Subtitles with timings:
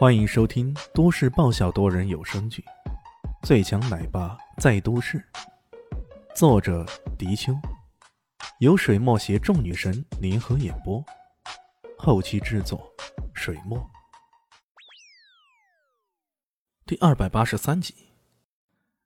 [0.00, 2.64] 欢迎收听都市爆笑多人有声剧
[3.46, 5.18] 《最强奶爸在都市》，
[6.34, 6.86] 作者：
[7.18, 7.52] 迪秋，
[8.60, 11.04] 由水墨携众女神联合演播，
[11.98, 12.90] 后期制作：
[13.34, 13.90] 水墨。
[16.86, 17.94] 第二百八十三集，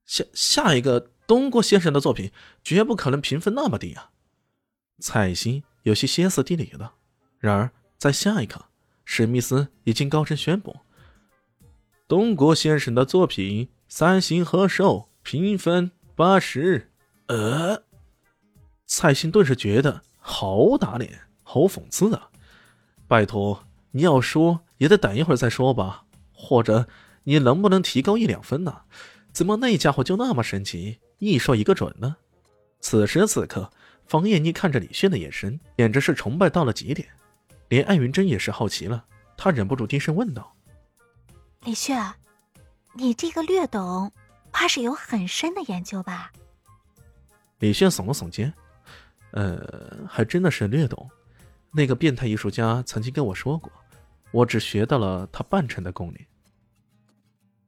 [0.07, 2.31] 下下一个东郭先生的作品
[2.63, 4.13] 绝不可能评分那么低啊！
[5.01, 6.95] 蔡欣有些歇斯底里了。
[7.41, 8.67] 然而，在下一刻，
[9.05, 10.77] 史密斯已经高声宣布。
[12.15, 16.93] 东郭先生的作品三星合寿，评分八十。
[17.27, 17.83] 呃，
[18.87, 22.31] 蔡兴顿时觉得好打脸，好讽刺啊！
[23.09, 26.87] 拜托，你要说也得等一会儿再说吧，或者
[27.25, 28.83] 你能不能提高一两分呢？
[29.33, 32.15] 怎么那家伙就那么神奇，一说一个准呢？
[32.79, 33.73] 此时此刻，
[34.07, 37.09] 方艳妮看着李炫的眼神，简直是崇拜到了极点，
[37.71, 39.05] 连艾云珍也是好奇了，
[39.37, 40.54] 她忍不住低声问道。
[41.65, 41.95] 李旭，
[42.93, 44.13] 你这个略懂，
[44.53, 46.31] 怕是有很深的研究吧？
[47.59, 48.53] 李炫耸了耸肩，
[49.31, 51.11] 呃，还真的是略懂。
[51.73, 53.73] 那个变态艺术家曾经跟我说过，
[54.31, 56.27] 我只学到了他半成的功力。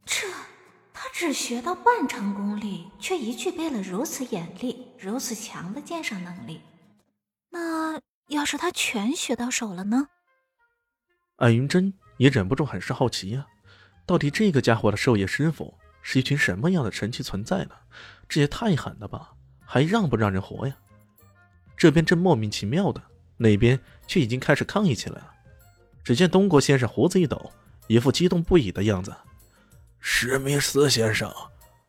[0.05, 0.27] 这，
[0.92, 6.61] 他只学到半成功力，却已具备了如此眼力、如此强的鉴赏能力。
[7.48, 7.98] 那
[8.29, 10.09] 要是他全学到手了呢？
[11.37, 13.47] 艾云珍也忍不住很是好奇呀。
[14.07, 17.73] 到底这个家伙的授业师傅是一群什么样的神奇存在呢？
[18.29, 19.33] 这也太狠了吧！
[19.65, 20.77] 还让不让人活呀？
[21.77, 23.03] 这边正莫名其妙的，
[23.37, 25.33] 那边却已经开始抗议起来了。
[26.05, 27.51] 只见东国先生胡子一抖，
[27.89, 29.13] 一副激动不已的样子。
[29.98, 31.29] 史密斯先生，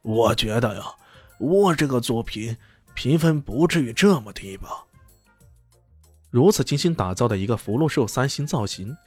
[0.02, 0.84] 我觉得呀，
[1.38, 2.58] 我这个作品
[2.96, 4.86] 评分不至于这么低吧？
[6.31, 8.98] 如此精心打造的一个福禄寿三星造型，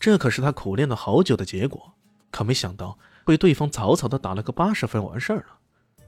[0.00, 1.94] 这可是他苦练了好久的结果。
[2.34, 5.46] 可没想到被对方草草的打了个八十分，完事儿了。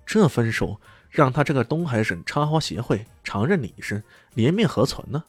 [0.05, 4.03] 这分数让他这个东海省插花协会常任理事
[4.35, 5.23] 颜面何存呢？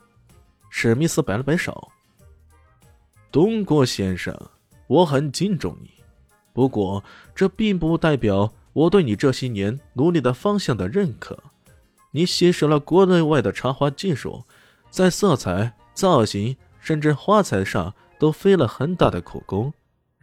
[0.71, 1.91] 史密斯摆了摆手
[3.31, 4.35] ：“东郭先生，
[4.87, 5.91] 我很敬重你，
[6.51, 7.03] 不过
[7.35, 11.37] 这并不代表我对你这些年努力的方向的认可。
[12.09, 14.43] 你吸收了国内外的插花技术，
[14.89, 19.71] 在色彩、造型甚至花材上都费了很大的苦功。”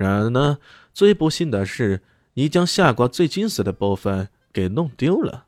[0.04, 0.58] 然而呢，
[0.92, 2.02] 最不幸的是，
[2.34, 5.46] 你将夏瓜最精髓的部分给弄丢了。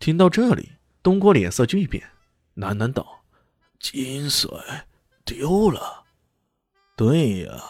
[0.00, 0.70] 听到这里，
[1.04, 2.02] 东郭脸色巨变，
[2.56, 3.20] 喃喃道
[3.78, 4.48] ：“精髓
[5.24, 6.02] 丢了？
[6.96, 7.62] 对呀，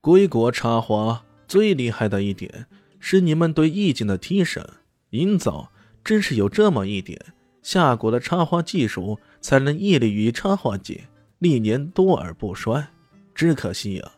[0.00, 2.66] 归国插花最厉害的一点
[2.98, 4.66] 是你们对意境的提升
[5.10, 5.70] 营造，
[6.02, 7.24] 正是有这么一点，
[7.62, 11.04] 夏国的插花技术才能屹立于插花界，
[11.38, 12.88] 历年多而不衰。
[13.36, 14.10] 只可惜呀。”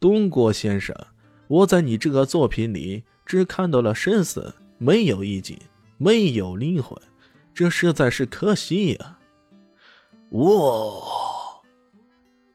[0.00, 0.94] 东郭先生，
[1.48, 5.58] 我在你这个作品里只看到了生死，没有意境，
[5.96, 6.96] 没有灵魂，
[7.52, 9.18] 这实在是可惜呀！
[10.30, 10.50] 哇！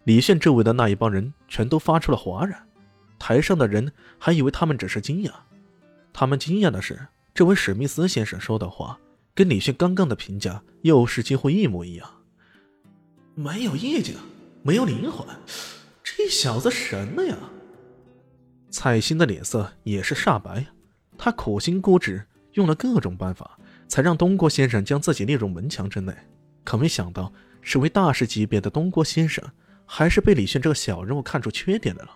[0.05, 2.65] 李现周围的那一帮人全都发出了哗然，
[3.19, 5.31] 台上的人还以为他们只是惊讶，
[6.13, 8.97] 他们惊讶的是，这位史密斯先生说的话
[9.35, 12.09] 跟李现刚刚的评价又是几乎一模一样，
[13.35, 14.15] 没有意境，
[14.61, 15.27] 没有灵魂。
[16.25, 17.37] 这小子神了呀！
[18.71, 20.67] 蔡兴的脸色也是煞白呀。
[21.17, 22.23] 他苦心孤诣，
[22.53, 26.15] 用了各种办法，才让东郭先生将自己列入门墙之内。
[26.63, 29.43] 可没想到，身为大师级别的东郭先生，
[29.85, 32.11] 还是被李炫这个小人物看出缺点来了。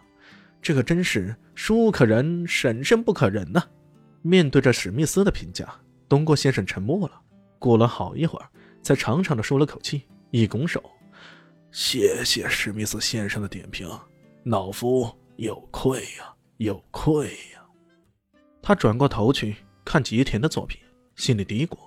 [0.62, 3.62] 这可真是书可忍，审慎不可忍呐！
[4.22, 5.68] 面对着史密斯的评价，
[6.08, 7.22] 东郭先生沉默了。
[7.60, 8.48] 过了好一会儿，
[8.82, 10.82] 才长长的舒了口气，一拱手。
[11.80, 13.88] 谢谢史密斯先生的点评，
[14.46, 17.64] 老夫有愧呀，有愧呀。
[18.64, 19.56] 他转过头去
[19.86, 20.82] 看吉田的作品，
[21.18, 21.78] 心里嘀咕：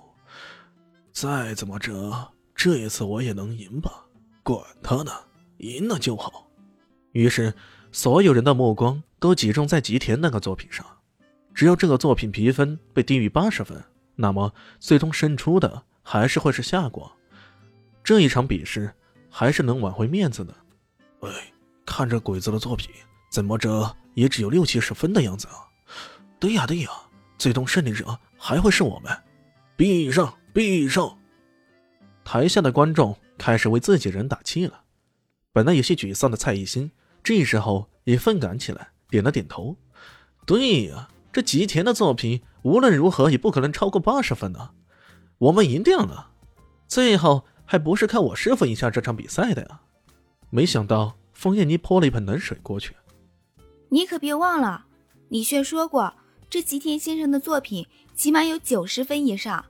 [1.11, 4.05] 再怎么着，这一次我也能赢吧？
[4.43, 5.11] 管他呢，
[5.57, 6.49] 赢了就好。
[7.11, 7.53] 于是，
[7.91, 10.85] 所有人的目光都集中在吉田那个作品上。
[11.53, 13.83] 只要这个作品评分被低于八十分，
[14.15, 17.11] 那么最终胜出的还是会是夏国。
[18.01, 18.89] 这一场比试。
[19.31, 20.53] 还是能挽回面子的。
[21.21, 21.29] 哎，
[21.85, 22.91] 看这鬼子的作品，
[23.31, 25.65] 怎么着也只有六七十分的样子啊！
[26.37, 26.89] 对呀对呀，
[27.37, 29.17] 最终胜利者还会是我们！
[29.77, 31.17] 必胜必胜！
[32.25, 34.83] 台下的观众开始为自己人打气了。
[35.53, 36.91] 本来有些沮丧的蔡艺兴，
[37.23, 39.77] 这时候也愤感起来，点了点头。
[40.45, 44.71] 对呀，这吉田的作品无论如何也不可能超过八十分呢。
[45.37, 46.31] 我们赢定了！
[46.87, 47.45] 最后。
[47.71, 49.79] 还不是看我师傅赢下这场比赛的呀！
[50.49, 52.93] 没想到方艳妮泼了一盆冷水过去。
[53.87, 54.87] 你可别忘了，
[55.29, 56.13] 李炫说过，
[56.49, 59.63] 这吉田先生的作品起码有九十分以上。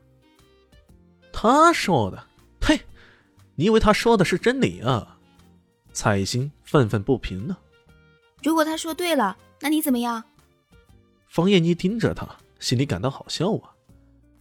[1.31, 2.25] 他说的，
[2.59, 2.81] 呸！
[3.53, 5.19] 你以为他说的是真理啊？
[5.93, 7.55] 彩星愤愤不平呢。
[8.41, 10.23] 如果他说对了，那你怎么样？
[11.27, 12.27] 方艳妮盯着他，
[12.59, 13.69] 心里感到好笑啊。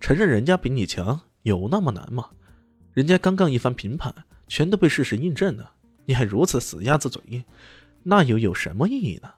[0.01, 2.31] 承认人家比你强，有那么难吗？
[2.93, 4.13] 人家刚刚一番评判，
[4.49, 5.73] 全都被事实印证了，
[6.05, 7.45] 你还如此死鸭子嘴硬，
[8.03, 9.31] 那又有什么意义呢？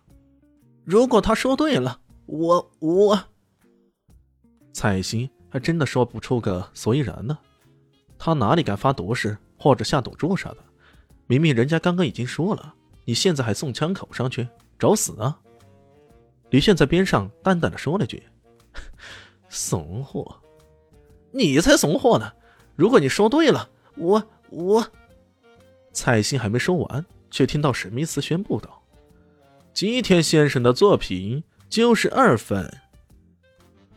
[0.84, 3.18] 如果他说对了，我我……
[4.72, 7.38] 彩星还真的说不出个所以然呢。
[8.18, 10.58] 他哪里敢发毒誓或者下赌注啥的？
[11.26, 12.74] 明明人家刚刚已经说了，
[13.04, 14.48] 你现在还送枪口上去，
[14.78, 15.38] 找死啊！
[16.50, 18.22] 李炫在边上淡淡的说了句
[19.48, 20.36] ：“怂货，
[21.32, 22.32] 你才怂货呢！
[22.76, 24.86] 如果你说对了，我我……”
[25.92, 28.82] 蔡欣还没说完，却听到史密斯宣布道
[29.74, 32.78] ：“吉田先生的作品就是二分。”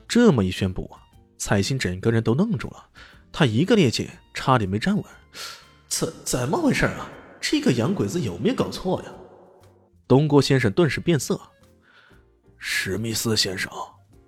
[0.07, 1.00] 这么一宣布啊，
[1.38, 2.89] 蔡欣整个人都愣住了。
[3.31, 5.04] 他一个趔趄，差点没站稳。
[5.88, 7.10] 怎怎么回事啊？
[7.42, 9.12] 这个洋鬼子有没有搞错呀？
[10.07, 11.39] 东郭先生顿时变色。
[12.57, 13.72] 史密斯先生，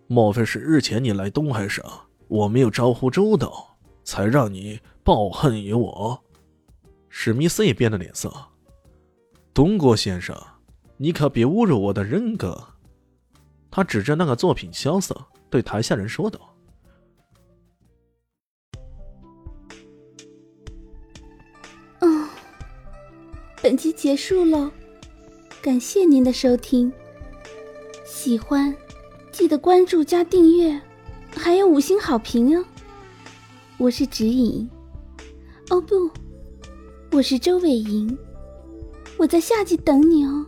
[0.07, 1.83] 莫非是日前你来东海省，
[2.27, 3.66] 我没有招呼周到，
[4.07, 6.23] 才让你抱恨于我？
[7.09, 8.33] 史密斯也变了脸色。
[9.53, 10.33] 东郭先生，
[10.95, 12.69] 你可别侮辱我的人格。
[13.69, 15.13] 他指着那个作品萧瑟，
[15.49, 16.39] 对台下人说道。
[23.61, 24.71] 本集结束喽，
[25.61, 26.89] 感谢您的收听。
[28.05, 28.73] 喜欢
[29.33, 30.79] 记得关注加订阅，
[31.35, 32.63] 还有五星好评哦。
[33.79, 34.67] 我是指引，
[35.69, 36.09] 哦不，
[37.11, 38.17] 我是周伟莹，
[39.17, 40.43] 我在夏季等你哦。